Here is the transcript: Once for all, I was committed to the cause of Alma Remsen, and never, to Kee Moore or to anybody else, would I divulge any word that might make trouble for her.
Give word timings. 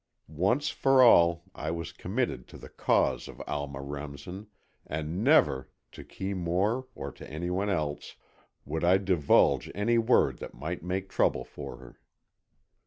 Once 0.41 0.69
for 0.69 1.03
all, 1.03 1.43
I 1.53 1.69
was 1.69 1.91
committed 1.91 2.47
to 2.47 2.57
the 2.57 2.69
cause 2.69 3.27
of 3.27 3.39
Alma 3.45 3.79
Remsen, 3.83 4.47
and 4.87 5.23
never, 5.23 5.69
to 5.91 6.03
Kee 6.03 6.33
Moore 6.33 6.87
or 6.95 7.11
to 7.11 7.29
anybody 7.29 7.71
else, 7.73 8.15
would 8.65 8.83
I 8.83 8.97
divulge 8.97 9.69
any 9.75 9.99
word 9.99 10.39
that 10.39 10.55
might 10.55 10.81
make 10.81 11.07
trouble 11.07 11.43
for 11.43 11.77
her. 11.77 11.99